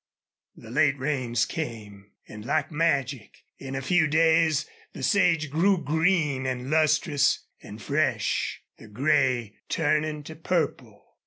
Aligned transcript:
The 0.55 0.71
late 0.71 0.97
rains 0.97 1.45
came 1.45 2.13
and 2.27 2.43
like 2.43 2.71
magic, 2.71 3.37
in 3.59 3.75
a 3.75 3.83
few 3.83 4.07
days, 4.07 4.65
the 4.93 5.03
sage 5.03 5.51
grew 5.51 5.77
green 5.77 6.47
and 6.47 6.71
lustrous 6.71 7.45
and 7.61 7.79
fresh, 7.79 8.63
the 8.79 8.87
gray 8.87 9.59
turning 9.69 10.23
to 10.23 10.35
purple. 10.35 11.05